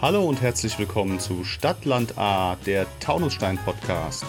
[0.00, 4.24] Hallo und herzlich willkommen zu Stadtland A, der Taunusstein Podcast.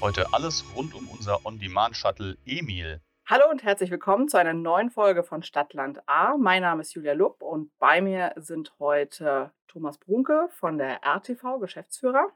[0.00, 3.00] Heute alles rund um unser On-Demand-Shuttle Emil.
[3.26, 6.36] Hallo und herzlich willkommen zu einer neuen Folge von Stadtland A.
[6.36, 11.58] Mein Name ist Julia Lupp und bei mir sind heute Thomas Brunke von der RTV,
[11.58, 12.28] Geschäftsführer,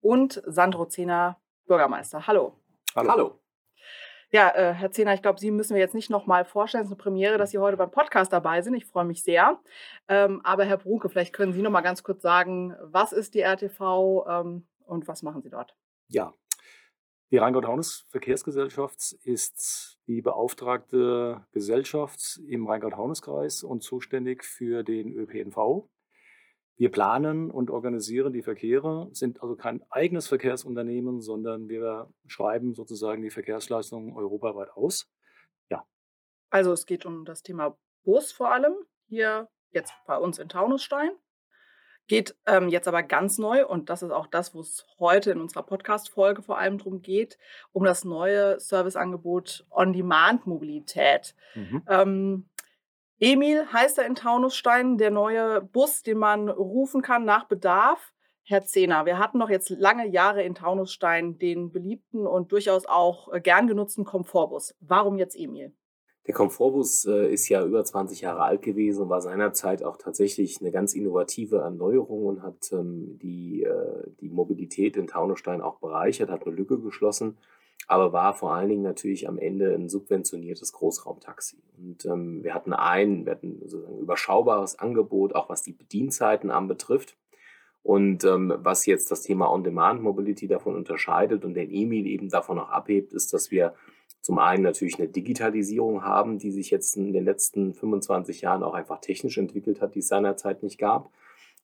[0.00, 2.26] und Sandro Zehner, Bürgermeister.
[2.26, 2.56] Hallo.
[2.94, 3.10] Hallo.
[3.10, 3.40] Hallo.
[4.32, 6.82] Ja, äh, Herr Zehner, ich glaube, Sie müssen wir jetzt nicht nochmal vorstellen.
[6.82, 8.74] Es ist eine Premiere, dass Sie heute beim Podcast dabei sind.
[8.74, 9.60] Ich freue mich sehr.
[10.08, 13.40] Ähm, aber Herr Brunke, vielleicht können Sie noch mal ganz kurz sagen, was ist die
[13.40, 15.76] RTV ähm, und was machen Sie dort?
[16.08, 16.32] Ja,
[17.32, 25.88] die Rheingau-Taunus Verkehrsgesellschaft ist die beauftragte Gesellschaft im Rheingau-Taunus-Kreis und zuständig für den ÖPNV.
[26.80, 33.20] Wir planen und organisieren die Verkehre, sind also kein eigenes Verkehrsunternehmen, sondern wir schreiben sozusagen
[33.20, 35.06] die Verkehrsleistungen europaweit aus.
[35.68, 35.84] Ja.
[36.48, 38.72] Also es geht um das Thema Bus vor allem,
[39.08, 41.10] hier jetzt bei uns in Taunusstein.
[42.06, 45.40] Geht ähm, jetzt aber ganz neu, und das ist auch das, wo es heute in
[45.42, 47.36] unserer Podcast-Folge vor allem darum geht,
[47.72, 51.34] um das neue Serviceangebot On-Demand-Mobilität.
[51.54, 51.82] Mhm.
[51.86, 52.49] Ähm,
[53.22, 58.14] Emil heißt er in Taunusstein, der neue Bus, den man rufen kann nach Bedarf.
[58.44, 63.30] Herr Zehner, wir hatten noch jetzt lange Jahre in Taunusstein den beliebten und durchaus auch
[63.30, 64.74] äh, gern genutzten Komfortbus.
[64.80, 65.74] Warum jetzt Emil?
[66.26, 70.62] Der Komfortbus äh, ist ja über 20 Jahre alt gewesen und war seinerzeit auch tatsächlich
[70.62, 76.30] eine ganz innovative Erneuerung und hat ähm, die, äh, die Mobilität in Taunusstein auch bereichert,
[76.30, 77.36] hat eine Lücke geschlossen
[77.90, 81.56] aber war vor allen Dingen natürlich am Ende ein subventioniertes Großraumtaxi.
[81.76, 87.16] Und ähm, wir hatten ein, wir hatten sozusagen überschaubares Angebot, auch was die Bedienzeiten anbetrifft.
[87.82, 92.68] Und ähm, was jetzt das Thema On-Demand-Mobility davon unterscheidet und den Emil eben davon auch
[92.68, 93.74] abhebt, ist, dass wir
[94.20, 98.74] zum einen natürlich eine Digitalisierung haben, die sich jetzt in den letzten 25 Jahren auch
[98.74, 101.10] einfach technisch entwickelt hat, die es seinerzeit nicht gab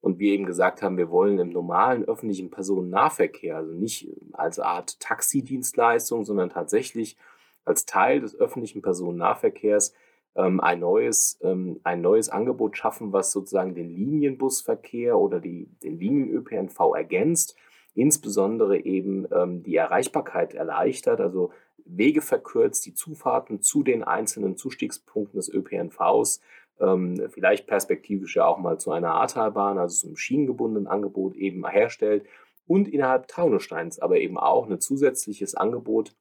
[0.00, 5.00] und wir eben gesagt haben, wir wollen im normalen öffentlichen Personennahverkehr, also nicht als Art
[5.00, 7.16] Taxidienstleistung, sondern tatsächlich
[7.64, 9.94] als Teil des öffentlichen Personennahverkehrs
[10.36, 15.98] ähm, ein, neues, ähm, ein neues Angebot schaffen, was sozusagen den Linienbusverkehr oder die, den
[15.98, 17.56] Linien-ÖPNV ergänzt,
[17.94, 21.50] insbesondere eben ähm, die Erreichbarkeit erleichtert, also
[21.86, 26.40] Wege verkürzt, die Zufahrten zu den einzelnen Zustiegspunkten des ÖPNVs
[26.80, 32.26] ähm, vielleicht perspektivisch ja auch mal zu einer Ahrtalbahn, also zum schienengebundenen Angebot eben herstellt
[32.66, 36.14] und innerhalb Taunussteins aber eben auch ein zusätzliches Angebot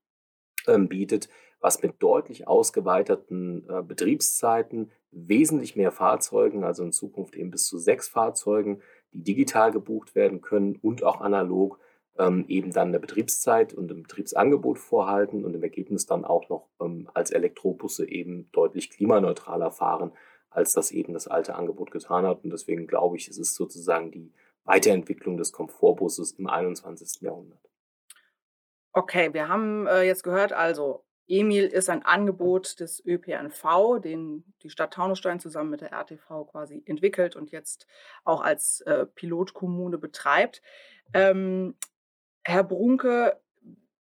[0.68, 1.30] ähm, bietet,
[1.60, 7.78] was mit deutlich ausgeweiterten äh, Betriebszeiten, wesentlich mehr Fahrzeugen, also in Zukunft eben bis zu
[7.78, 11.80] sechs Fahrzeugen, die digital gebucht werden können und auch analog
[12.18, 16.70] ähm, eben dann eine Betriebszeit und ein Betriebsangebot vorhalten und im Ergebnis dann auch noch
[16.82, 20.12] ähm, als Elektrobusse eben deutlich klimaneutraler fahren
[20.56, 22.44] als das eben das alte Angebot getan hat.
[22.44, 24.32] Und deswegen glaube ich, es ist sozusagen die
[24.64, 27.22] Weiterentwicklung des Komfortbusses im 21.
[27.22, 27.60] Jahrhundert.
[28.94, 34.70] Okay, wir haben äh, jetzt gehört, also Emil ist ein Angebot des ÖPNV, den die
[34.70, 37.88] Stadt Taunusstein zusammen mit der RTV quasi entwickelt und jetzt
[38.24, 40.62] auch als äh, Pilotkommune betreibt.
[41.14, 41.76] Ähm,
[42.44, 43.40] Herr Brunke,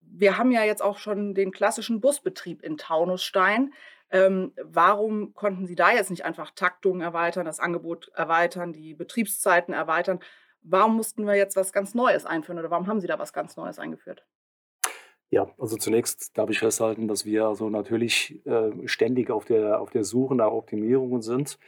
[0.01, 3.73] wir haben ja jetzt auch schon den klassischen Busbetrieb in Taunusstein.
[4.13, 9.73] Ähm, warum konnten Sie da jetzt nicht einfach Taktungen erweitern, das Angebot erweitern, die Betriebszeiten
[9.73, 10.21] erweitern?
[10.61, 13.57] Warum mussten wir jetzt was ganz Neues einführen oder warum haben Sie da was ganz
[13.57, 14.25] Neues eingeführt?
[15.31, 19.89] Ja, also zunächst darf ich festhalten, dass wir also natürlich äh, ständig auf der, auf
[19.89, 21.59] der Suche nach Optimierungen sind.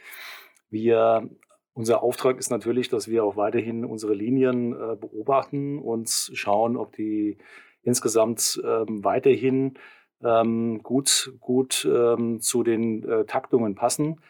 [0.69, 1.27] Wir,
[1.73, 6.95] unser Auftrag ist natürlich, dass wir auch weiterhin unsere Linien äh, beobachten und schauen, ob
[6.95, 7.39] die
[7.81, 9.79] insgesamt äh, weiterhin
[10.23, 14.21] ähm, gut, gut ähm, zu den äh, Taktungen passen,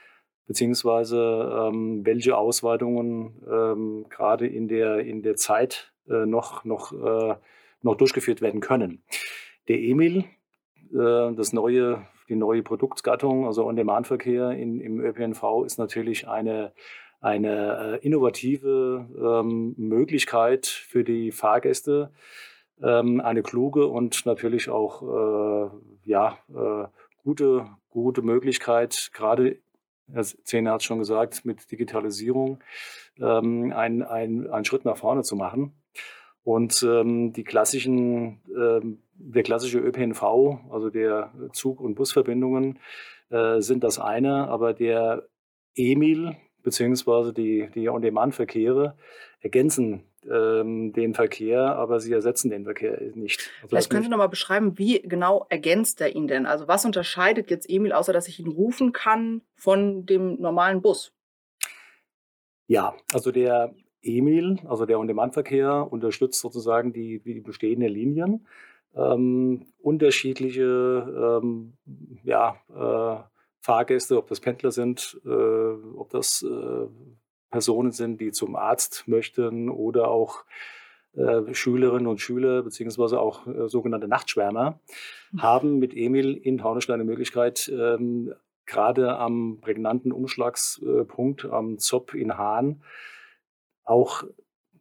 [0.47, 7.35] beziehungsweise ähm, welche Ausweitungen ähm, gerade in der, in der Zeit äh, noch, noch, äh,
[7.81, 9.03] noch durchgeführt werden können.
[9.67, 10.25] Der Emil,
[10.93, 16.73] äh, das neue, die neue Produktgattung, also On-Demand-Verkehr im ÖPNV, ist natürlich eine,
[17.21, 22.11] eine äh, innovative ähm, Möglichkeit für die Fahrgäste,
[22.81, 25.69] ähm, eine kluge und natürlich auch äh,
[26.03, 26.87] ja, äh,
[27.23, 29.57] gute, gute Möglichkeit, gerade,
[30.11, 32.59] Herr Zehner hat es schon gesagt, mit Digitalisierung
[33.19, 35.73] ähm, einen ein Schritt nach vorne zu machen.
[36.43, 40.21] Und ähm, die klassischen, ähm, der klassische ÖPNV,
[40.69, 42.77] also der Zug- und Busverbindungen,
[43.31, 45.27] äh, sind das eine, aber der
[45.75, 48.95] Emil beziehungsweise die, die On-Demand-Verkehre
[49.39, 53.49] ergänzen ähm, den Verkehr, aber sie ersetzen den Verkehr nicht.
[53.57, 56.45] Also Vielleicht können Sie noch mal beschreiben, wie genau ergänzt er ihn denn?
[56.45, 61.13] Also was unterscheidet jetzt Emil, außer dass ich ihn rufen kann von dem normalen Bus?
[62.67, 68.47] Ja, also der Emil, also der On-Demand-Verkehr, unterstützt sozusagen die, die bestehenden Linien.
[68.95, 71.73] Ähm, unterschiedliche ähm,
[72.23, 73.23] ja, äh,
[73.59, 76.87] Fahrgäste, ob das Pendler sind, äh, ob das äh,
[77.55, 80.43] Personen sind, die zum Arzt möchten oder auch
[81.13, 84.81] äh, Schülerinnen und Schüler beziehungsweise auch äh, sogenannte Nachtschwärmer
[85.31, 85.41] mhm.
[85.41, 88.33] haben mit Emil in Taunusstein die Möglichkeit, ähm,
[88.65, 92.83] gerade am prägnanten Umschlagspunkt am Zopp in Hahn,
[93.85, 94.25] auch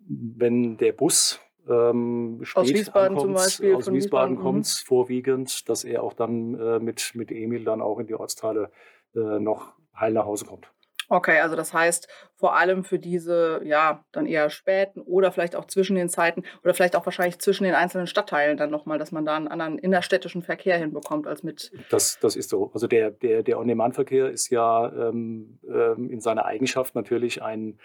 [0.08, 1.38] wenn der Bus
[1.68, 4.84] ähm, spät aus Wiesbaden ankommt, zum Beispiel, aus Wiesbaden, Wiesbaden kommt, mhm.
[4.84, 8.72] vorwiegend, dass er auch dann äh, mit, mit Emil dann auch in die Ortsteile
[9.14, 10.74] äh, noch heil nach Hause kommt.
[11.08, 15.66] Okay, also das heißt vor allem für diese, ja, dann eher späten oder vielleicht auch
[15.66, 19.24] zwischen den Zeiten oder vielleicht auch wahrscheinlich zwischen den einzelnen Stadtteilen dann nochmal, dass man
[19.24, 21.70] da einen anderen innerstädtischen Verkehr hinbekommt als mit.
[21.90, 22.70] Das, das ist so.
[22.74, 27.78] Also der, der, der On-Demand-Verkehr ist ja ähm, ähm, in seiner Eigenschaft natürlich ein,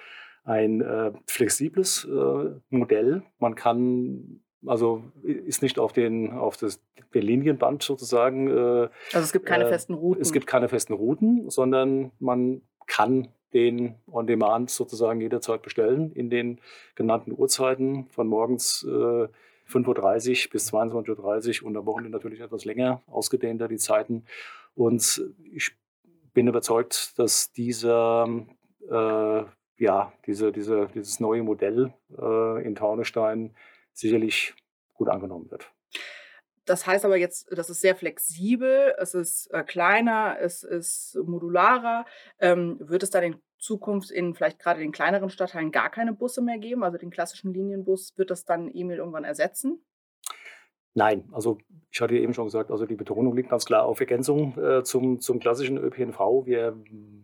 [0.44, 3.24] ein äh, flexibles äh, Modell.
[3.38, 6.82] Man kann also ist nicht auf den auf das
[7.14, 8.50] den Linienband sozusagen.
[8.50, 10.22] Äh, also es gibt keine äh, festen Routen.
[10.22, 16.30] Es gibt keine festen Routen, sondern man kann den on demand sozusagen jederzeit bestellen in
[16.30, 16.60] den
[16.96, 19.28] genannten Uhrzeiten von morgens äh,
[19.70, 24.26] 5.30 Uhr bis 22.30 Uhr und am Wochenende natürlich etwas länger, ausgedehnter die Zeiten.
[24.76, 25.72] Und ich
[26.34, 28.28] bin überzeugt, dass dieser,
[28.90, 29.44] äh,
[29.78, 33.56] ja, diese, diese, dieses neue Modell äh, in Taunestein
[33.94, 34.54] sicherlich
[34.94, 35.72] gut angenommen wird.
[36.70, 42.06] Das heißt aber jetzt, das ist sehr flexibel, es ist äh, kleiner, es ist modularer.
[42.38, 46.44] Ähm, wird es dann in Zukunft in vielleicht gerade den kleineren Stadtteilen gar keine Busse
[46.44, 46.84] mehr geben?
[46.84, 49.84] Also den klassischen Linienbus, wird das dann E-Mail irgendwann ersetzen?
[51.00, 51.58] Nein, also
[51.92, 54.84] ich hatte ja eben schon gesagt, also die Betonung liegt ganz klar auf Ergänzung äh,
[54.84, 56.20] zum, zum klassischen ÖPNV.
[56.46, 56.76] Wir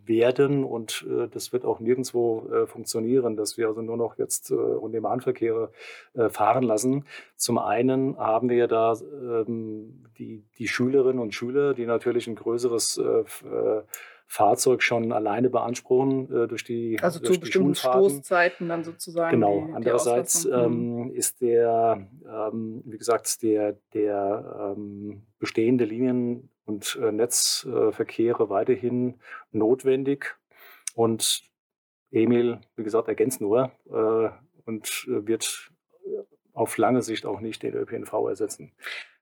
[0.05, 4.49] werden, und äh, das wird auch nirgendwo äh, funktionieren, dass wir also nur noch jetzt
[4.49, 5.71] äh, On-Demand-Verkehre
[6.13, 7.03] äh, fahren lassen.
[7.35, 12.97] Zum einen haben wir da ähm, die, die Schülerinnen und Schüler, die natürlich ein größeres
[12.97, 13.83] äh, äh
[14.27, 19.39] Fahrzeug schon alleine beanspruchen äh, durch die Also durch zu die bestimmten Stoßzeiten dann sozusagen.
[19.39, 19.67] Genau.
[19.67, 21.11] Die, Andererseits die ähm, mhm.
[21.11, 29.19] ist der, ähm, wie gesagt, der, der ähm, bestehende Linien- und äh, Netzverkehre weiterhin
[29.51, 30.35] notwendig.
[30.95, 31.43] Und
[32.11, 34.29] Emil, wie gesagt, ergänzt nur äh,
[34.65, 35.71] und äh, wird
[36.53, 38.71] auf lange Sicht auch nicht den ÖPNV ersetzen.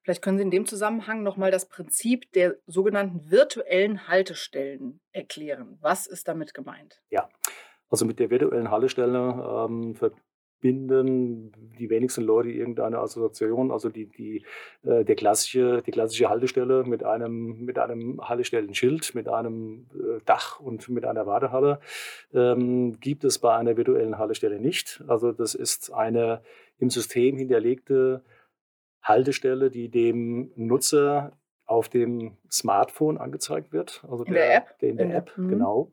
[0.03, 5.77] Vielleicht können Sie in dem Zusammenhang nochmal das Prinzip der sogenannten virtuellen Haltestellen erklären.
[5.81, 7.01] Was ist damit gemeint?
[7.09, 7.29] Ja,
[7.89, 13.71] also mit der virtuellen Haltestelle ähm, verbinden die wenigsten Leute irgendeine Assoziation.
[13.71, 14.45] Also die, die,
[14.83, 20.59] äh, der klassische, die klassische Haltestelle mit einem, mit einem Haltestellenschild, mit einem äh, Dach
[20.59, 21.79] und mit einer Wartehalle
[22.33, 25.01] ähm, gibt es bei einer virtuellen Haltestelle nicht.
[25.07, 26.41] Also das ist eine
[26.79, 28.21] im System hinterlegte
[29.03, 34.03] Haltestelle, die dem Nutzer auf dem Smartphone angezeigt wird.
[34.09, 34.79] Also in der, der App?
[34.79, 35.50] Der in der in App, mhm.
[35.50, 35.91] genau.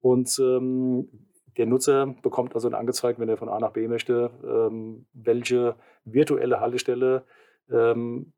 [0.00, 1.08] Und ähm,
[1.56, 6.60] der Nutzer bekommt also angezeigt, wenn er von A nach B möchte, ähm, welche virtuelle
[6.60, 7.24] Haltestelle
[7.70, 8.32] ähm,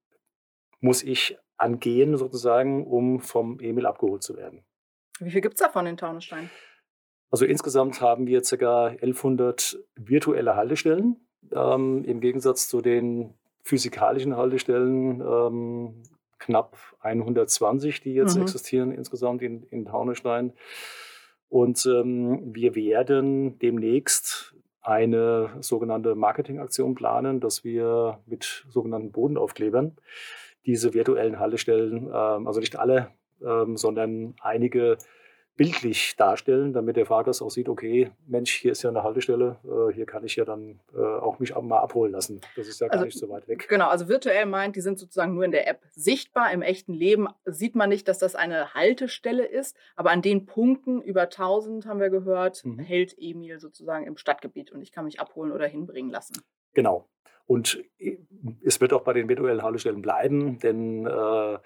[0.80, 4.64] muss ich angehen, sozusagen, um vom Emil abgeholt zu werden.
[5.20, 6.50] Wie viel gibt es davon in Taunusstein?
[7.30, 8.86] Also insgesamt haben wir ca.
[8.86, 11.16] 1100 virtuelle Haltestellen.
[11.52, 13.35] Ähm, Im Gegensatz zu den
[13.70, 16.02] physikalischen Haltestellen ähm,
[16.40, 18.42] knapp 120, die jetzt mhm.
[18.42, 20.52] existieren insgesamt in, in Taunusstein.
[21.48, 29.96] Und ähm, wir werden demnächst eine sogenannte Marketingaktion planen, dass wir mit sogenannten Bodenaufklebern
[30.66, 33.12] diese virtuellen Haltestellen, ähm, also nicht alle,
[33.44, 34.98] ähm, sondern einige
[35.57, 39.92] bildlich darstellen, damit der Fahrgast auch sieht, okay, Mensch, hier ist ja eine Haltestelle, äh,
[39.92, 42.40] hier kann ich ja dann äh, auch mich mal abholen lassen.
[42.57, 43.69] Das ist ja gar also, nicht so weit weg.
[43.69, 46.52] Genau, also virtuell meint, die sind sozusagen nur in der App sichtbar.
[46.52, 51.02] Im echten Leben sieht man nicht, dass das eine Haltestelle ist, aber an den Punkten
[51.02, 52.78] über 1000 haben wir gehört, mhm.
[52.78, 56.40] hält Emil sozusagen im Stadtgebiet und ich kann mich abholen oder hinbringen lassen.
[56.73, 57.09] Genau.
[57.47, 58.16] Und äh,
[58.64, 61.59] es wird auch bei den virtuellen Haltestellen bleiben, denn äh,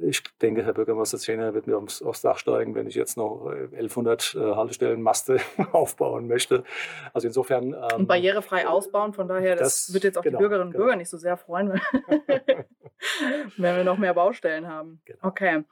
[0.00, 3.46] ich denke, Herr Bürgermeister Zehner wird mir aufs, aufs, Dach steigen, wenn ich jetzt noch
[3.46, 5.38] 1100 äh, Haltestellenmaste
[5.72, 6.64] aufbauen möchte.
[7.12, 7.74] Also insofern.
[7.74, 10.72] Ähm, und barrierefrei ausbauen, von daher, das, das wird jetzt auch genau, die Bürgerinnen und
[10.72, 10.84] genau.
[10.84, 11.68] Bürger nicht so sehr freuen,
[13.56, 15.00] wenn wir noch mehr Baustellen haben.
[15.04, 15.18] Genau.
[15.22, 15.64] Okay.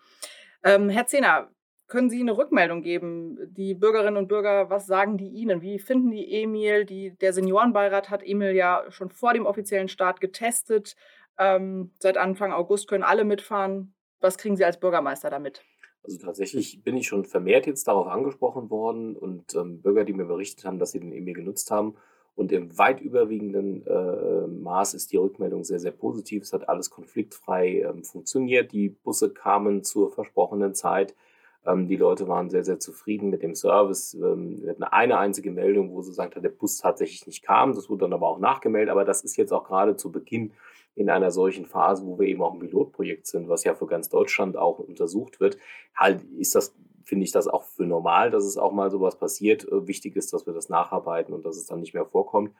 [0.64, 1.48] Ähm, Herr Zehner,
[1.88, 3.38] können Sie eine Rückmeldung geben?
[3.54, 5.62] Die Bürgerinnen und Bürger, was sagen die Ihnen?
[5.62, 6.84] Wie finden die Emil?
[6.84, 10.96] Die, der Seniorenbeirat hat Emil ja schon vor dem offiziellen Start getestet.
[11.38, 13.94] Ähm, seit Anfang August können alle mitfahren.
[14.20, 15.62] Was kriegen Sie als Bürgermeister damit?
[16.06, 20.26] Also tatsächlich bin ich schon vermehrt jetzt darauf angesprochen worden und ähm, Bürger, die mir
[20.26, 21.96] berichtet haben, dass sie den E-Mail genutzt haben.
[22.36, 26.42] Und im weit überwiegenden äh, Maß ist die Rückmeldung sehr, sehr positiv.
[26.42, 28.72] Es hat alles konfliktfrei ähm, funktioniert.
[28.72, 31.16] Die Busse kamen zur versprochenen Zeit.
[31.64, 34.14] Ähm, die Leute waren sehr, sehr zufrieden mit dem Service.
[34.14, 37.74] Ähm, wir hatten eine einzige Meldung, wo sie sagt, der Bus tatsächlich nicht kam.
[37.74, 38.90] Das wurde dann aber auch nachgemeldet.
[38.90, 40.52] Aber das ist jetzt auch gerade zu Beginn
[40.96, 44.08] in einer solchen Phase, wo wir eben auch ein Pilotprojekt sind, was ja für ganz
[44.08, 45.58] Deutschland auch untersucht wird,
[45.94, 46.74] halt ist das,
[47.04, 49.64] finde ich das auch für normal, dass es auch mal sowas passiert.
[49.68, 52.52] Äh, wichtig ist, dass wir das nacharbeiten und dass es dann nicht mehr vorkommt.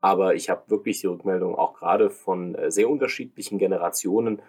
[0.00, 4.40] Aber ich habe wirklich die Rückmeldung auch gerade von äh, sehr unterschiedlichen Generationen,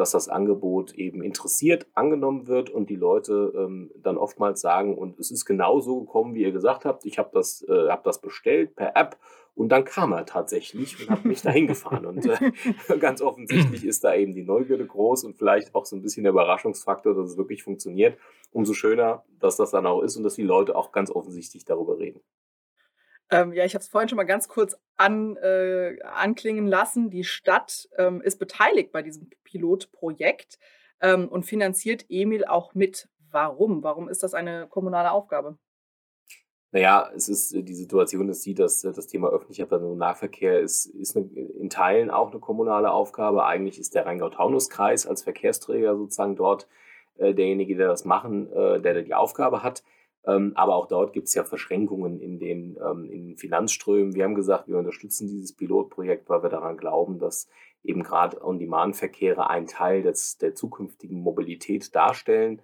[0.00, 5.20] dass das Angebot eben interessiert angenommen wird und die Leute ähm, dann oftmals sagen, und
[5.20, 8.18] es ist genau so gekommen, wie ihr gesagt habt, ich habe das, äh, hab das
[8.18, 9.18] bestellt per App
[9.54, 12.06] und dann kam er tatsächlich und hat mich dahin gefahren.
[12.06, 12.52] Und äh,
[12.98, 16.32] ganz offensichtlich ist da eben die Neugierde groß und vielleicht auch so ein bisschen der
[16.32, 18.16] Überraschungsfaktor, dass es wirklich funktioniert.
[18.52, 21.98] Umso schöner, dass das dann auch ist und dass die Leute auch ganz offensichtlich darüber
[21.98, 22.22] reden.
[23.30, 27.10] Ähm, ja, ich habe es vorhin schon mal ganz kurz an, äh, anklingen lassen.
[27.10, 30.58] Die Stadt ähm, ist beteiligt bei diesem Pilotprojekt
[31.00, 33.08] ähm, und finanziert Emil auch mit.
[33.30, 33.82] Warum?
[33.84, 35.58] Warum ist das eine kommunale Aufgabe?
[36.72, 40.86] Naja, es ist äh, die Situation ist die, dass äh, das Thema öffentlicher Personennahverkehr ist,
[40.86, 43.44] ist eine, in Teilen auch eine kommunale Aufgabe.
[43.44, 46.68] Eigentlich ist der Rheingau-Taunus-Kreis als Verkehrsträger sozusagen dort
[47.16, 49.82] äh, derjenige, der das machen, äh, der, der die Aufgabe hat.
[50.26, 54.14] Ähm, aber auch dort gibt es ja Verschränkungen in den, ähm, in den Finanzströmen.
[54.14, 57.48] Wir haben gesagt, wir unterstützen dieses Pilotprojekt, weil wir daran glauben, dass
[57.82, 62.60] eben gerade On-Demand-Verkehre ein Teil des, der zukünftigen Mobilität darstellen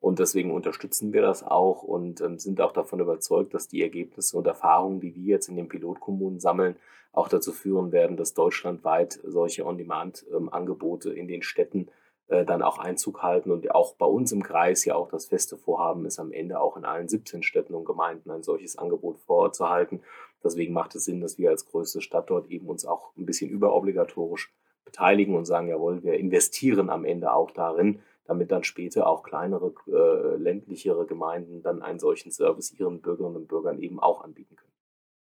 [0.00, 4.36] und deswegen unterstützen wir das auch und ähm, sind auch davon überzeugt, dass die Ergebnisse
[4.36, 6.76] und Erfahrungen, die wir jetzt in den Pilotkommunen sammeln,
[7.12, 11.88] auch dazu führen werden, dass deutschlandweit solche On-Demand-Angebote in den Städten
[12.30, 13.50] dann auch Einzug halten.
[13.50, 16.76] Und auch bei uns im Kreis ja auch das feste Vorhaben ist, am Ende auch
[16.76, 20.00] in allen 17 Städten und Gemeinden ein solches Angebot vorzuhalten.
[20.42, 23.50] Deswegen macht es Sinn, dass wir als größte Stadt dort eben uns auch ein bisschen
[23.50, 24.52] überobligatorisch
[24.84, 29.74] beteiligen und sagen, jawohl, wir investieren am Ende auch darin, damit dann später auch kleinere,
[29.88, 34.69] äh, ländlichere Gemeinden dann einen solchen Service ihren Bürgerinnen und Bürgern eben auch anbieten können.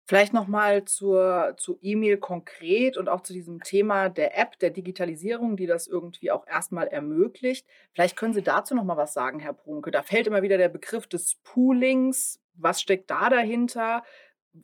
[0.07, 5.57] Vielleicht nochmal zur, zu E-Mail konkret und auch zu diesem Thema der App, der Digitalisierung,
[5.57, 7.65] die das irgendwie auch erstmal ermöglicht.
[7.91, 9.89] Vielleicht können Sie dazu nochmal was sagen, Herr Prunke.
[9.89, 12.39] Da fällt immer wieder der Begriff des Poolings.
[12.53, 14.03] Was steckt da dahinter?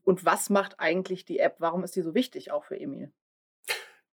[0.03, 1.55] Und was macht eigentlich die App?
[1.57, 3.11] Warum ist die so wichtig auch für Emil?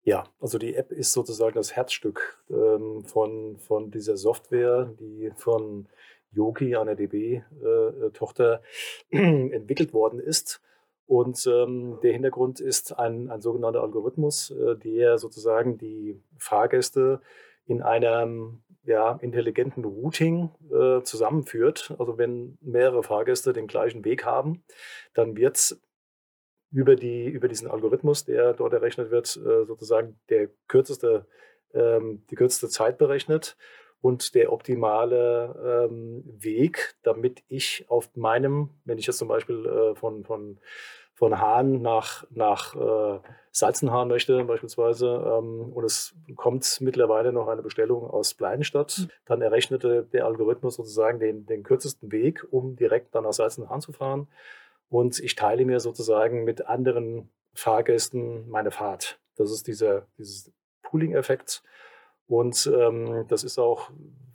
[0.03, 5.89] Ja, also die App ist sozusagen das Herzstück ähm, von, von dieser Software, die von
[6.31, 8.61] Yoki, einer DB-Tochter,
[9.09, 9.17] äh,
[9.51, 10.61] entwickelt worden ist.
[11.07, 17.21] Und ähm, der Hintergrund ist ein, ein sogenannter Algorithmus, äh, der sozusagen die Fahrgäste
[17.65, 21.95] in einem ja, intelligenten Routing äh, zusammenführt.
[21.97, 24.63] Also wenn mehrere Fahrgäste den gleichen Weg haben,
[25.13, 25.77] dann wird
[26.71, 31.25] über, die, über diesen Algorithmus, der dort errechnet wird, äh, sozusagen der kürzeste,
[31.73, 33.57] ähm, die kürzeste Zeit berechnet
[34.07, 39.95] und der optimale ähm, Weg, damit ich auf meinem, wenn ich jetzt zum Beispiel äh,
[39.95, 40.59] von, von,
[41.13, 43.19] von Hahn nach, nach äh,
[43.51, 49.09] Salzenhahn möchte beispielsweise ähm, und es kommt mittlerweile noch eine Bestellung aus Bleidenstadt, mhm.
[49.25, 53.91] dann errechnete der Algorithmus sozusagen den, den kürzesten Weg, um direkt dann nach Salzenhahn zu
[53.91, 54.29] fahren
[54.87, 59.19] und ich teile mir sozusagen mit anderen Fahrgästen meine Fahrt.
[59.35, 61.61] Das ist dieser dieses Pooling-Effekt
[62.27, 63.89] und ähm, das ist auch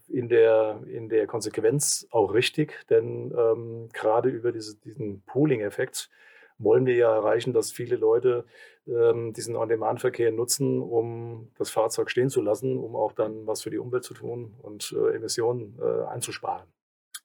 [0.09, 6.11] in der, in der Konsequenz auch richtig, denn ähm, gerade über diese, diesen Pooling-Effekt
[6.59, 8.45] wollen wir ja erreichen, dass viele Leute
[8.87, 13.71] ähm, diesen On-Demand-Verkehr nutzen, um das Fahrzeug stehen zu lassen, um auch dann was für
[13.71, 16.67] die Umwelt zu tun und äh, Emissionen äh, einzusparen.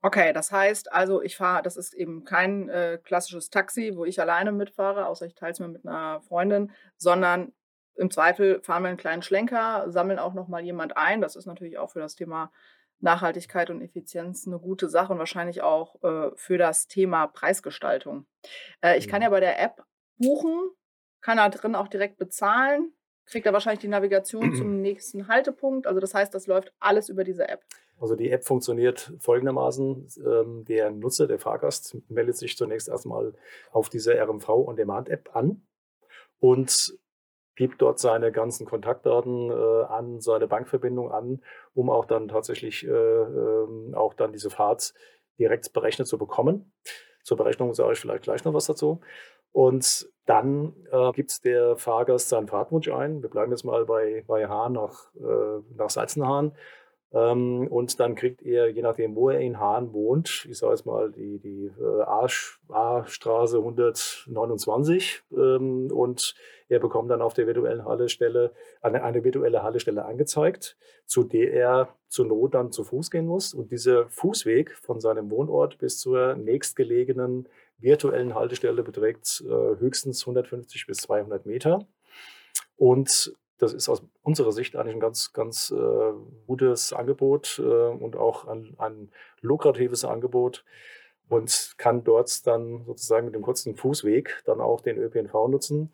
[0.04, 4.22] Okay, das heißt also, ich fahre das ist eben kein, äh, klassisches Taxi, wo ich
[4.22, 7.52] alleine mitfahre, außer ich teile es mir mit einer Freundin, sondern
[7.98, 11.22] im Zweifel fahren wir einen kleinen Schlenker, sammeln auch noch mal jemand ein.
[11.22, 12.52] Das ist natürlich auch für das Thema
[13.00, 18.26] Nachhaltigkeit und Effizienz eine gute Sache und wahrscheinlich auch, äh, für das Thema Preisgestaltung.
[18.82, 19.84] Äh, ich kann ja bei der App
[20.18, 20.70] buchen,
[21.22, 22.94] kann da drin auch direkt bezahlen,
[23.26, 25.86] kriegt da wahrscheinlich die Navigation zum nächsten Haltepunkt.
[25.86, 27.64] Also, das heißt, das läuft alles über diese App.
[28.00, 30.08] Also die App funktioniert folgendermaßen.
[30.24, 33.34] Ähm, der Nutzer, der Fahrgast, meldet sich zunächst erstmal
[33.72, 35.66] auf dieser RMV On-Demand-App an
[36.40, 36.98] und
[37.58, 41.42] gibt dort seine ganzen Kontaktdaten äh, an, seine Bankverbindung an,
[41.74, 44.94] um auch dann tatsächlich äh, äh, auch dann diese Fahrt
[45.38, 46.72] direkt berechnet zu bekommen.
[47.24, 49.02] Zur Berechnung sage ich vielleicht gleich noch was dazu.
[49.52, 53.22] Und dann äh, gibt der Fahrgast seinen Fahrtwunsch ein.
[53.22, 56.56] Wir bleiben jetzt mal bei, bei Hahn nach, äh, nach Salzenhahn Ähm,
[57.12, 61.10] und dann kriegt er, je nachdem, wo er in Hahn wohnt, ich sage jetzt mal
[61.10, 66.36] die, die äh, A-Straße 129 ähm, und
[66.68, 71.96] er bekommt dann auf der virtuellen Haltestelle eine, eine virtuelle Haltestelle angezeigt, zu der er
[72.10, 73.54] zur Not dann zu Fuß gehen muss.
[73.54, 77.48] Und dieser Fußweg von seinem Wohnort bis zur nächstgelegenen
[77.78, 81.88] virtuellen Haltestelle beträgt äh, höchstens 150 bis 200 Meter.
[82.76, 86.14] Und das ist aus unserer Sicht eigentlich ein ganz, ganz äh,
[86.46, 89.10] gutes Angebot äh, und auch ein, ein,
[89.42, 90.64] lukratives Angebot
[91.30, 95.94] und kann dort dann sozusagen mit dem kurzen Fußweg dann auch den ÖPNV nutzen,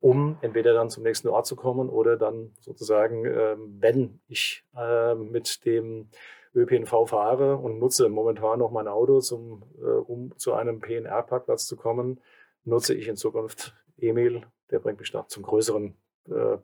[0.00, 5.14] um entweder dann zum nächsten Ort zu kommen oder dann sozusagen, äh, wenn ich äh,
[5.14, 6.08] mit dem
[6.54, 11.76] ÖPNV fahre und nutze momentan noch mein Auto, zum, äh, um zu einem PNR-Parkplatz zu
[11.76, 12.20] kommen,
[12.64, 15.96] nutze ich in Zukunft Emil, der bringt mich da zum größeren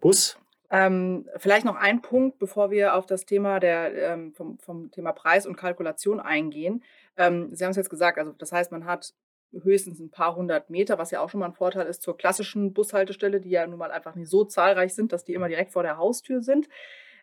[0.01, 0.39] Bus.
[0.73, 5.13] Ähm, vielleicht noch ein Punkt, bevor wir auf das Thema der, ähm, vom, vom, Thema
[5.13, 6.85] Preis und Kalkulation eingehen.
[7.17, 9.13] Ähm, Sie haben es jetzt gesagt, also das heißt, man hat
[9.53, 12.73] höchstens ein paar hundert Meter, was ja auch schon mal ein Vorteil ist zur klassischen
[12.73, 15.83] Bushaltestelle, die ja nun mal einfach nicht so zahlreich sind, dass die immer direkt vor
[15.83, 16.69] der Haustür sind.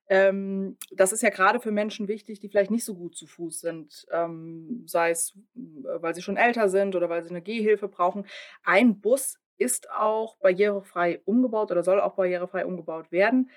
[0.10, 3.62] Ähm, das ist ja gerade für Menschen wichtig, die vielleicht nicht so gut zu Fuß
[3.62, 8.25] sind, ähm, sei es, weil sie schon älter sind oder weil sie eine Gehhilfe brauchen.
[8.63, 13.49] Ein Bus ist auch barrierefrei umgebaut oder soll auch barrierefrei umgebaut werden.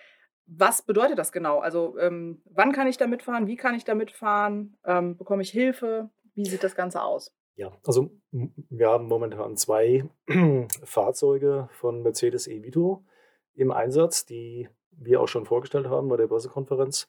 [0.46, 1.60] Was bedeutet das genau?
[1.60, 3.46] Also ähm, wann kann ich da mitfahren?
[3.46, 4.76] Wie kann ich da mitfahren?
[4.84, 6.10] Ähm, bekomme ich Hilfe?
[6.34, 7.32] Wie sieht das Ganze aus?
[7.54, 10.08] Ja, also wir haben momentan zwei
[10.84, 13.04] Fahrzeuge von Mercedes E-Vito
[13.54, 17.06] im Einsatz, die wir auch schon vorgestellt haben bei der Pressekonferenz.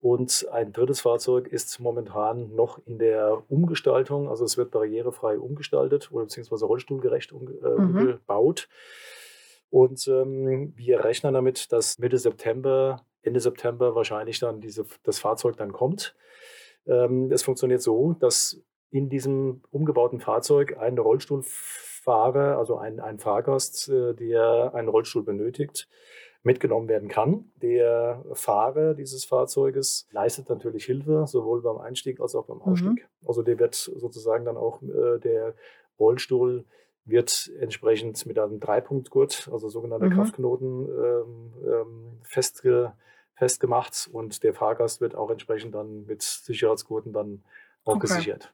[0.00, 4.28] Und ein drittes Fahrzeug ist momentan noch in der Umgestaltung.
[4.28, 7.96] Also es wird barrierefrei umgestaltet oder beziehungsweise rollstuhlgerecht äh, mhm.
[7.96, 8.68] umgebaut.
[9.68, 15.56] Und ähm, wir rechnen damit, dass Mitte September, Ende September wahrscheinlich dann diese, das Fahrzeug
[15.58, 16.14] dann kommt.
[16.86, 23.88] Ähm, es funktioniert so, dass in diesem umgebauten Fahrzeug ein Rollstuhlfahrer, also ein, ein Fahrgast,
[23.90, 25.88] äh, der einen Rollstuhl benötigt,
[26.42, 27.50] mitgenommen werden kann.
[27.56, 32.90] Der Fahrer dieses Fahrzeuges leistet natürlich Hilfe, sowohl beim Einstieg als auch beim Ausstieg.
[32.90, 33.26] Mhm.
[33.28, 35.54] Also der wird sozusagen dann auch äh, der
[35.98, 36.64] Rollstuhl
[37.04, 40.14] wird entsprechend mit einem Dreipunktgurt, also sogenannter mhm.
[40.14, 42.92] Kraftknoten, ähm, ähm, festge
[43.34, 47.42] festgemacht und der Fahrgast wird auch entsprechend dann mit Sicherheitsgurten dann
[47.84, 48.06] auch okay.
[48.06, 48.52] gesichert.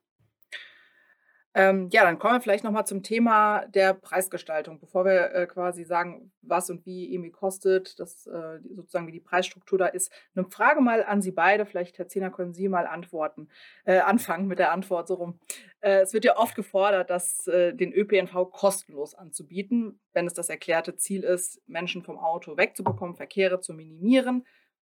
[1.59, 5.85] Ähm, ja, dann kommen wir vielleicht nochmal zum Thema der Preisgestaltung, bevor wir äh, quasi
[5.85, 10.13] sagen, was und wie EMI kostet, das äh, sozusagen wie die Preisstruktur da ist.
[10.35, 13.49] Eine Frage mal an Sie beide, vielleicht Herr Zehner, können Sie mal antworten,
[13.87, 15.41] äh, anfangen mit der Antwort so rum.
[15.81, 20.51] Äh, es wird ja oft gefordert, dass äh, den ÖPNV kostenlos anzubieten, wenn es das
[20.51, 24.45] erklärte Ziel ist, Menschen vom Auto wegzubekommen, Verkehre zu minimieren.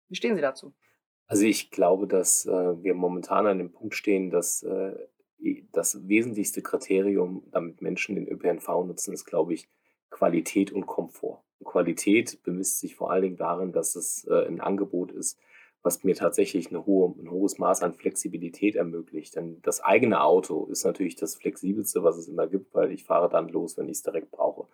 [0.10, 0.74] Wie stehen Sie dazu?
[1.28, 2.52] Also ich glaube, dass äh,
[2.84, 4.66] wir momentan an dem Punkt stehen, dass
[5.72, 9.68] das wesentlichste Kriterium, damit Menschen den ÖPNV nutzen, ist, glaube ich,
[10.10, 11.44] Qualität und Komfort.
[11.60, 15.40] Und Qualität bemisst sich vor allen Dingen darin, dass es äh, ein Angebot ist,
[15.84, 19.36] was mir tatsächlich hohe, ein hohes Maß an Flexibilität ermöglicht.
[19.36, 23.30] Denn das eigene Auto ist natürlich das Flexibelste, was es immer gibt, weil ich fahre
[23.30, 24.68] dann los, wenn ich es direkt brauche.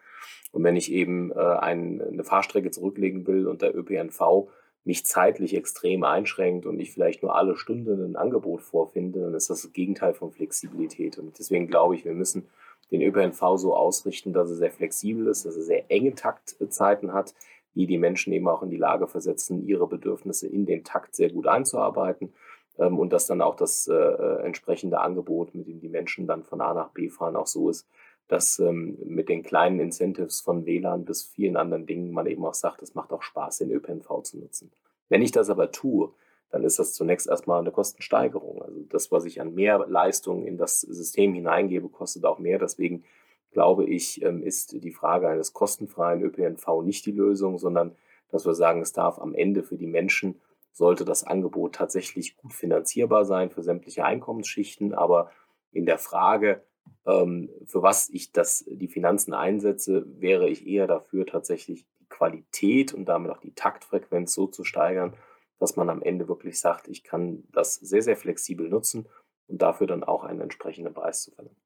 [0.52, 4.50] Und wenn ich eben äh, ein, eine Fahrstrecke zurücklegen will und der ÖPNV
[4.84, 9.50] mich zeitlich extrem einschränkt und ich vielleicht nur alle Stunden ein Angebot vorfinde, dann ist
[9.50, 11.18] das das Gegenteil von Flexibilität.
[11.18, 12.48] Und deswegen glaube ich, wir müssen
[12.92, 17.34] den ÖPNV so ausrichten, dass er sehr flexibel ist, dass er sehr enge Taktzeiten hat,
[17.76, 21.30] die die Menschen eben auch in die Lage versetzen, ihre Bedürfnisse in den Takt sehr
[21.30, 22.34] gut einzuarbeiten
[22.78, 26.44] ähm, und dass dann auch das äh, äh entsprechende Angebot, mit dem die Menschen dann
[26.44, 27.88] von A nach B fahren, auch so ist,
[28.28, 32.54] dass ähm, mit den kleinen Incentives von WLAN bis vielen anderen Dingen man eben auch
[32.54, 34.72] sagt, es macht auch Spaß, den ÖPNV zu nutzen.
[35.10, 36.14] Wenn ich das aber tue,
[36.50, 38.62] dann ist das zunächst erstmal eine Kostensteigerung.
[38.62, 42.60] Also das, was ich an mehr Leistung in das System hineingebe, kostet auch mehr.
[42.60, 43.04] Deswegen
[43.52, 47.96] glaube ich, ähm, ist die Frage eines kostenfreien ÖPNV nicht die Lösung, sondern
[48.30, 50.40] dass wir sagen, es darf am Ende für die Menschen,
[50.72, 54.94] sollte das Angebot tatsächlich gut finanzierbar sein für sämtliche Einkommensschichten.
[54.94, 55.32] Aber
[55.72, 56.64] in der Frage,
[57.04, 63.06] für was ich das, die Finanzen einsetze, wäre ich eher dafür, tatsächlich die Qualität und
[63.06, 65.16] damit auch die Taktfrequenz so zu steigern,
[65.60, 69.08] dass man am Ende wirklich sagt, ich kann das sehr, sehr flexibel nutzen
[69.48, 71.58] und dafür dann auch einen entsprechenden Preis zu verlangen.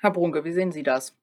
[0.00, 1.16] Herr Brunke, wie sehen Sie das?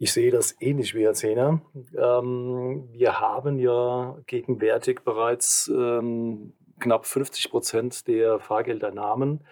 [0.00, 1.60] Ich sehe das ähnlich wie Herr Zehner.
[1.96, 9.44] Ähm, wir haben ja gegenwärtig bereits ähm, knapp 50 Prozent der Fahrgeldernahmen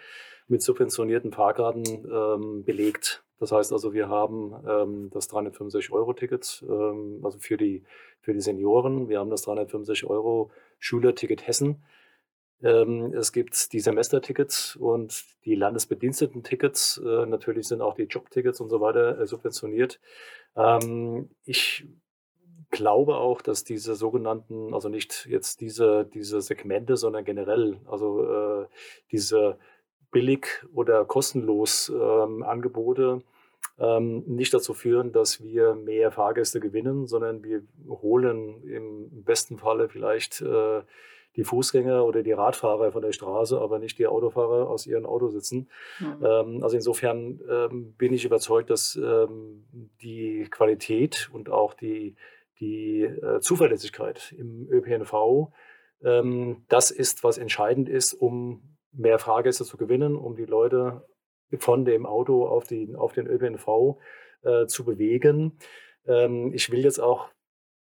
[0.48, 3.24] mit subventionierten Fahrkarten ähm, belegt.
[3.38, 7.84] Das heißt also, wir haben ähm, das 365-Euro-Ticket, ähm, also für die,
[8.20, 9.08] für die Senioren.
[9.08, 11.82] Wir haben das 365-Euro-Schülerticket Hessen.
[12.62, 17.02] Ähm, es gibt die Semestertickets und die Landesbediensteten-Tickets.
[17.04, 20.00] Äh, natürlich sind auch die Jobtickets und so weiter äh, subventioniert.
[20.56, 21.86] Ähm, ich
[22.70, 28.66] glaube auch, dass diese sogenannten, also nicht jetzt diese, diese Segmente, sondern generell, also äh,
[29.12, 29.58] diese
[30.10, 33.22] billig oder kostenlos ähm, Angebote
[33.78, 39.88] ähm, nicht dazu führen, dass wir mehr Fahrgäste gewinnen, sondern wir holen im besten Falle
[39.88, 40.82] vielleicht äh,
[41.36, 45.32] die Fußgänger oder die Radfahrer von der Straße, aber nicht die Autofahrer aus ihren Autos
[45.32, 45.68] sitzen.
[46.00, 46.24] Mhm.
[46.24, 49.66] Ähm, also insofern ähm, bin ich überzeugt, dass ähm,
[50.00, 52.16] die Qualität und auch die,
[52.58, 55.52] die äh, Zuverlässigkeit im ÖPNV
[56.02, 58.62] ähm, das ist, was entscheidend ist, um
[58.96, 61.06] mehr Fahrgäste zu gewinnen, um die Leute
[61.58, 63.98] von dem Auto auf, die, auf den ÖPNV
[64.42, 65.58] äh, zu bewegen.
[66.06, 67.28] Ähm, ich will jetzt auch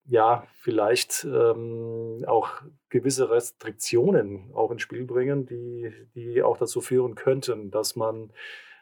[0.06, 2.50] ja, vielleicht ähm, auch
[2.90, 8.32] gewisse Restriktionen auch ins Spiel bringen, die, die auch dazu führen könnten, dass man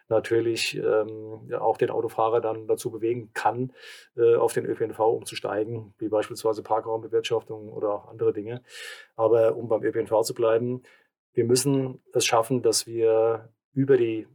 [0.08, 3.74] natürlich ähm, auch den Autofahrer dann dazu bewegen kann,
[4.16, 8.62] äh, auf den ÖPNV umzusteigen, wie beispielsweise Parkraumbewirtschaftung oder auch andere Dinge.
[9.16, 10.82] Aber um beim ÖPNV zu bleiben,
[11.38, 14.26] wir müssen es schaffen, dass wir über die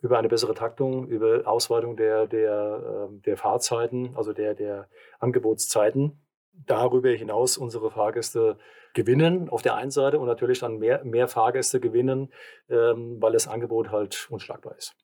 [0.00, 6.24] über eine bessere Taktung, über Ausweitung der, der, ähm, der Fahrzeiten, also der, der Angebotszeiten,
[6.52, 8.56] darüber hinaus unsere Fahrgäste
[8.94, 12.32] gewinnen auf der einen Seite und natürlich dann mehr, mehr Fahrgäste gewinnen,
[12.68, 14.94] ähm, weil das Angebot halt unschlagbar ist.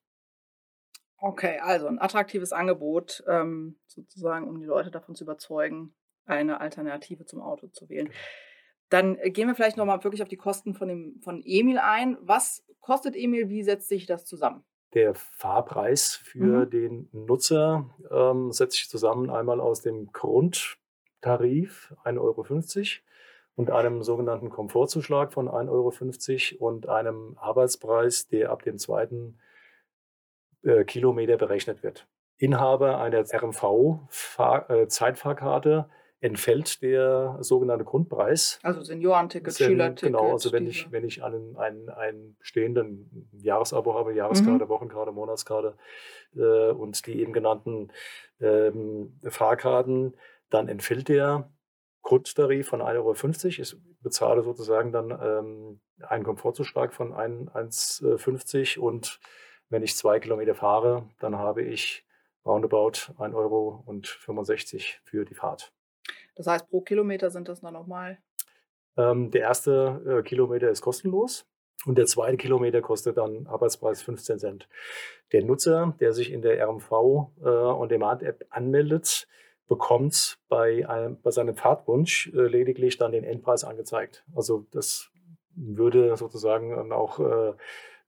[1.18, 7.24] Okay, also ein attraktives Angebot, ähm, sozusagen, um die Leute davon zu überzeugen, eine Alternative
[7.24, 8.06] zum Auto zu wählen.
[8.06, 8.18] Genau.
[8.94, 12.16] Dann äh, gehen wir vielleicht nochmal wirklich auf die Kosten von, dem, von Emil ein.
[12.20, 13.48] Was kostet Emil?
[13.48, 14.62] Wie setzt sich das zusammen?
[14.94, 16.70] Der Fahrpreis für mhm.
[16.70, 22.46] den Nutzer ähm, setzt sich zusammen einmal aus dem Grundtarif 1,50 Euro
[23.56, 29.40] und einem sogenannten Komfortzuschlag von 1,50 Euro und einem Arbeitspreis, der ab dem zweiten
[30.62, 32.06] äh, Kilometer berechnet wird.
[32.38, 35.88] Inhaber einer RMV-Zeitfahrkarte
[36.24, 38.58] entfällt der sogenannte Grundpreis.
[38.62, 40.14] Also Seniorenticket, Schülerticket.
[40.14, 44.68] Genau, also wenn ich, wenn ich einen, einen, einen bestehenden Jahresabo habe, Jahreskarte, mhm.
[44.70, 45.76] Wochenkarte, Monatskarte
[46.34, 47.92] äh, und die eben genannten
[48.40, 50.16] ähm, Fahrkarten,
[50.48, 51.52] dann entfällt der
[52.00, 53.14] Grundtarif von 1,50 Euro.
[53.60, 59.20] Ich bezahle sozusagen dann ähm, einen Komfortzuschlag von 1,50 und
[59.68, 62.06] wenn ich zwei Kilometer fahre, dann habe ich
[62.46, 63.84] roundabout 1,65 Euro
[65.04, 65.73] für die Fahrt.
[66.34, 68.18] Das heißt, pro Kilometer sind das dann nochmal?
[68.96, 71.46] Ähm, der erste äh, Kilometer ist kostenlos
[71.86, 74.68] und der zweite Kilometer kostet dann Arbeitspreis 15 Cent.
[75.32, 76.90] Der Nutzer, der sich in der RMV
[77.42, 79.26] äh, On Demand App anmeldet,
[79.66, 84.24] bekommt bei, einem, bei seinem Fahrtwunsch äh, lediglich dann den Endpreis angezeigt.
[84.34, 85.10] Also das
[85.56, 87.52] würde sozusagen auch äh,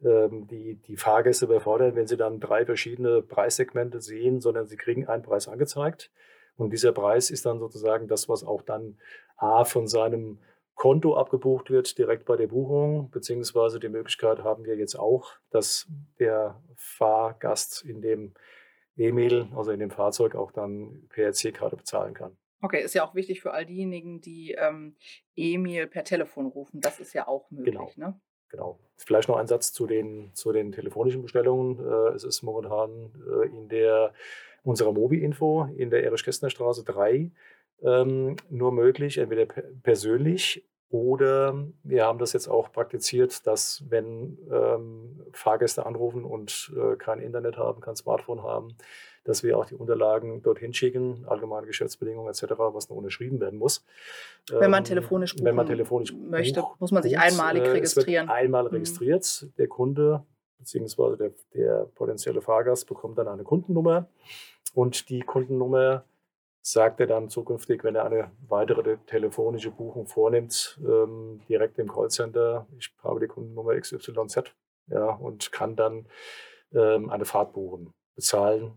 [0.05, 5.07] ähm, die, die Fahrgäste überfordern, wenn sie dann drei verschiedene Preissegmente sehen, sondern sie kriegen
[5.07, 6.11] einen Preis angezeigt.
[6.57, 8.99] Und dieser Preis ist dann sozusagen das, was auch dann
[9.37, 10.39] A von seinem
[10.75, 15.89] Konto abgebucht wird, direkt bei der Buchung, beziehungsweise die Möglichkeit haben wir jetzt auch, dass
[16.19, 18.35] der Fahrgast in dem
[18.97, 22.37] E-Mail, also in dem Fahrzeug, auch dann PRC-Karte bezahlen kann.
[22.63, 24.97] Okay, ist ja auch wichtig für all diejenigen, die ähm,
[25.35, 26.81] E-Mail per Telefon rufen.
[26.81, 27.75] Das ist ja auch möglich.
[27.75, 27.91] Genau.
[27.97, 28.21] Ne?
[28.49, 28.79] Genau.
[28.97, 31.79] Vielleicht noch ein Satz zu den, zu den telefonischen Bestellungen.
[31.79, 34.13] Äh, es ist momentan äh, in der
[34.67, 37.31] unserer Mobi-Info in der Erich-Kästner Straße 3
[37.83, 39.47] ähm, nur möglich, entweder
[39.83, 46.97] persönlich oder wir haben das jetzt auch praktiziert, dass wenn ähm, Fahrgäste anrufen und äh,
[46.97, 48.77] kein Internet haben, kein Smartphone haben,
[49.25, 53.85] dass wir auch die Unterlagen dorthin schicken, allgemeine Geschäftsbedingungen etc., was nur unterschrieben werden muss.
[54.49, 57.71] Wenn man ähm, telefonisch buchen wenn man telefonisch möchte, bucht, muss man sich einmalig äh,
[57.71, 58.29] registrieren.
[58.29, 58.71] einmal mhm.
[58.71, 59.49] registriert.
[59.59, 60.25] Der Kunde
[60.59, 61.17] bzw.
[61.17, 64.09] Der, der potenzielle Fahrgast bekommt dann eine Kundennummer
[64.77, 66.05] und die Kundennummer
[66.61, 72.67] sagt er dann zukünftig, wenn er eine weitere telefonische Buchung vornimmt, ähm, direkt im Callcenter,
[72.77, 74.55] ich habe die Kundennummer XYZ
[74.89, 76.07] ja, und kann dann
[76.75, 77.95] ähm, eine Fahrt buchen.
[78.17, 78.75] Bezahlen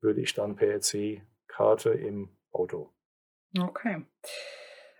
[0.00, 2.92] würde ich dann per EC-Karte im Auto.
[3.58, 4.04] Okay.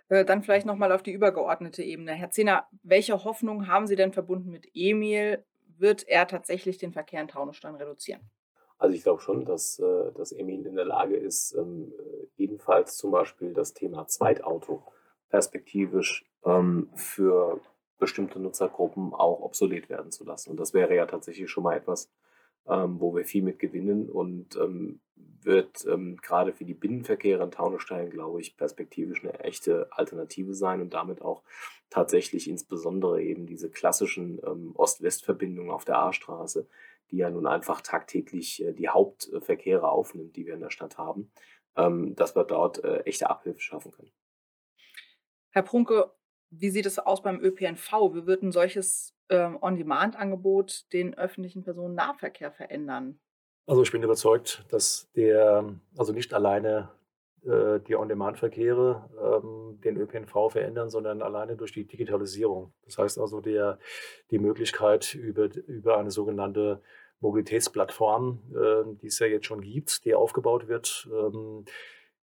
[0.09, 2.11] Äh, dann vielleicht nochmal auf die übergeordnete Ebene.
[2.11, 5.45] Herr Zehner, welche Hoffnung haben Sie denn verbunden mit Emil?
[5.77, 8.29] Wird er tatsächlich den Verkehr in Taunusstein reduzieren?
[8.83, 11.93] Also ich glaube schon, dass, äh, dass Emil in der Lage ist, ähm,
[12.35, 14.83] ebenfalls zum Beispiel das Thema Zweitauto
[15.29, 17.61] perspektivisch ähm, für
[17.97, 20.49] bestimmte Nutzergruppen auch obsolet werden zu lassen.
[20.49, 22.11] Und das wäre ja tatsächlich schon mal etwas,
[22.67, 24.09] ähm, wo wir viel mit gewinnen.
[24.09, 24.59] Und
[25.45, 25.85] wird
[26.21, 31.21] gerade für die Binnenverkehre in Taunusstein, glaube ich, perspektivisch eine echte Alternative sein und damit
[31.21, 31.43] auch
[31.89, 36.65] tatsächlich insbesondere eben diese klassischen Ost-West-Verbindungen auf der A-Straße,
[37.11, 41.31] die ja nun einfach tagtäglich äh, die Hauptverkehre aufnimmt, die wir in der Stadt haben,
[41.75, 44.11] ähm, dass wir dort äh, echte Abhilfe schaffen können.
[45.51, 46.11] Herr Prunke,
[46.49, 47.91] wie sieht es aus beim ÖPNV?
[48.13, 53.19] Wie wird ein solches ähm, On-Demand-Angebot den öffentlichen Personennahverkehr verändern?
[53.65, 56.91] Also ich bin überzeugt, dass der, also nicht alleine
[57.45, 62.73] äh, die On-Demand-Verkehre ähm, den ÖPNV verändern, sondern alleine durch die Digitalisierung.
[62.85, 63.79] Das heißt also der,
[64.31, 66.81] die Möglichkeit über, über eine sogenannte
[67.19, 71.65] Mobilitätsplattform, äh, die es ja jetzt schon gibt, die aufgebaut wird, ähm,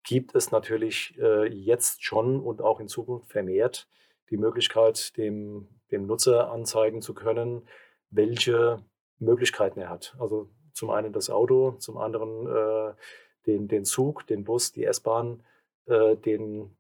[0.05, 3.89] gibt es natürlich äh, jetzt schon und auch in Zukunft vermehrt
[4.31, 7.67] die Möglichkeit, dem, dem Nutzer anzeigen zu können,
[8.11, 8.83] welche
[9.19, 10.17] Möglichkeiten er hat.
[10.19, 12.95] Also zum einen das Auto, zum anderen äh,
[13.47, 15.43] den, den Zug, den Bus, die S-Bahn,
[15.87, 16.77] äh, den,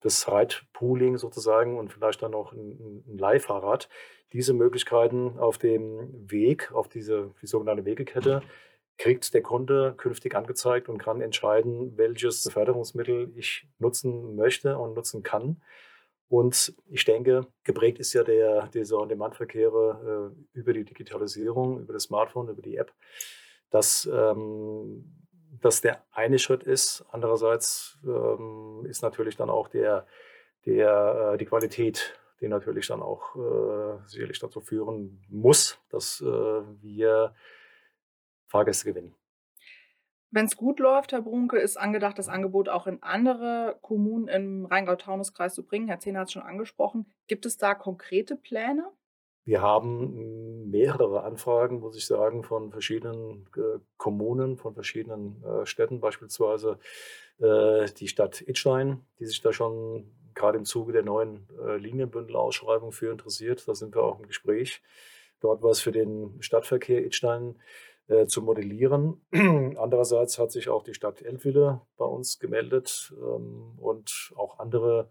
[0.00, 3.88] das Ride-Pooling sozusagen und vielleicht dann noch ein, ein Leihfahrrad.
[4.32, 8.42] Diese Möglichkeiten auf dem Weg, auf diese die sogenannte Wegekette,
[8.98, 15.22] kriegt der Kunde künftig angezeigt und kann entscheiden, welches Beförderungsmittel ich nutzen möchte und nutzen
[15.22, 15.62] kann.
[16.28, 22.04] Und ich denke, geprägt ist ja der, dieser On-Demand-Verkehre äh, über die Digitalisierung, über das
[22.04, 22.92] Smartphone, über die App,
[23.70, 25.21] dass ähm,
[25.64, 27.04] das der eine Schritt ist.
[27.10, 30.06] Andererseits ähm, ist natürlich dann auch der,
[30.66, 36.24] der, äh, die Qualität, die natürlich dann auch äh, sicherlich dazu führen muss, dass äh,
[36.26, 37.34] wir
[38.48, 39.14] Fahrgäste gewinnen.
[40.30, 44.64] Wenn es gut läuft, Herr Brunke, ist angedacht, das Angebot auch in andere Kommunen im
[44.64, 45.88] Rheingau-Taunus-Kreis zu bringen.
[45.88, 47.06] Herr Zehner hat es schon angesprochen.
[47.26, 48.90] Gibt es da konkrete Pläne?
[49.44, 56.00] Wir haben mehrere Anfragen, muss ich sagen, von verschiedenen äh, Kommunen, von verschiedenen äh, Städten,
[56.00, 56.78] beispielsweise
[57.38, 62.92] äh, die Stadt Itstein, die sich da schon gerade im Zuge der neuen äh, Linienbündelausschreibung
[62.92, 63.66] für interessiert.
[63.66, 64.80] Da sind wir auch im Gespräch.
[65.40, 67.60] Dort war es für den Stadtverkehr Itstein
[68.06, 69.20] äh, zu modellieren.
[69.76, 75.10] Andererseits hat sich auch die Stadt Eltville bei uns gemeldet ähm, und auch andere,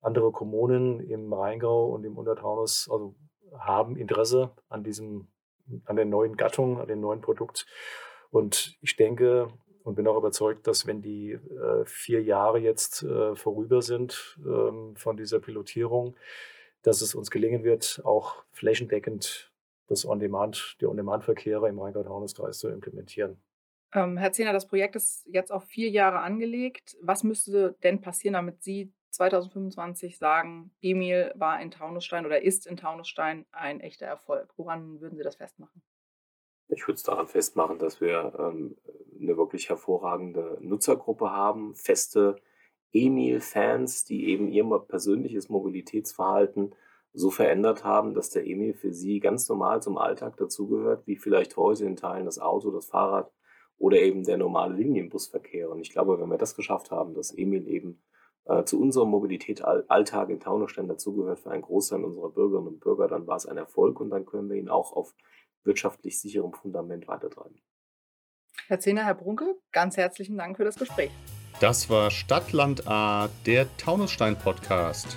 [0.00, 3.14] andere Kommunen im Rheingau und im Untertaunus also
[3.58, 5.28] haben Interesse an diesem,
[5.84, 7.66] an der neuen Gattung, an dem neuen Produkt.
[8.30, 9.48] Und ich denke
[9.84, 14.94] und bin auch überzeugt, dass wenn die äh, vier Jahre jetzt äh, vorüber sind ähm,
[14.96, 16.16] von dieser Pilotierung,
[16.82, 19.52] dass es uns gelingen wird, auch flächendeckend
[19.88, 23.40] das On-Demand, die On-Demand-Verkehre im Rheingau-Taunus-Kreis zu implementieren.
[23.94, 26.96] Ähm, Herr Zehner, das Projekt ist jetzt auf vier Jahre angelegt.
[27.00, 32.76] Was müsste denn passieren, damit Sie 2025 sagen, Emil war in Taunusstein oder ist in
[32.76, 34.52] Taunusstein ein echter Erfolg?
[34.56, 35.82] Woran würden Sie das festmachen?
[36.68, 38.76] Ich würde es daran festmachen, dass wir ähm,
[39.20, 42.36] eine wirklich hervorragende Nutzergruppe haben, feste
[42.92, 46.74] Emil-Fans, die eben ihr persönliches Mobilitätsverhalten
[47.12, 51.56] so verändert haben, dass der Emil für sie ganz normal zum Alltag dazugehört, wie vielleicht
[51.56, 53.32] heute in Teilen das Auto, das Fahrrad
[53.78, 55.70] oder eben der normale Linienbusverkehr.
[55.70, 58.02] Und ich glaube, wenn wir das geschafft haben, dass Emil eben
[58.64, 63.36] zu unserem Mobilitätsalltag in Taunusstein dazugehört für einen Großteil unserer Bürgerinnen und Bürger, dann war
[63.36, 65.14] es ein Erfolg und dann können wir ihn auch auf
[65.64, 67.60] wirtschaftlich sicherem Fundament weitertreiben.
[68.66, 71.10] Herr Zehner, Herr Brunke, ganz herzlichen Dank für das Gespräch.
[71.60, 75.16] Das war Stadtland A, der Taunusstein-Podcast.